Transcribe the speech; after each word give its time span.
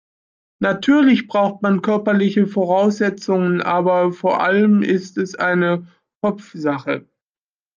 Natürlich 0.59 1.27
braucht 1.27 1.61
man 1.61 1.83
körperliche 1.83 2.47
Voraussetzungen, 2.47 3.61
aber 3.61 4.11
vor 4.11 4.41
allem 4.41 4.81
ist 4.81 5.19
es 5.19 5.35
eine 5.35 5.87
Kopfsache. 6.23 7.05